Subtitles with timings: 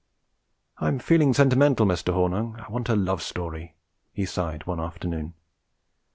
[0.79, 2.11] 'I'm feeling sentimental, Mr.
[2.11, 2.59] Hornung.
[2.59, 3.75] I want a love story,'
[4.11, 5.35] he sighed one afternoon.